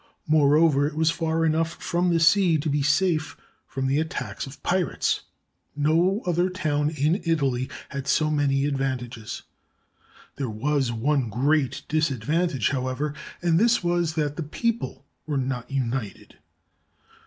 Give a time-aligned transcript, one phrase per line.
[0.25, 4.63] Moreover, it was far enough from the sea to be safe from the attacks of
[4.63, 5.21] pirates.
[5.75, 9.43] No other town in Italy had so many advantages.
[10.37, 16.39] There was one great disadvantage, however, and this was that the people were not united.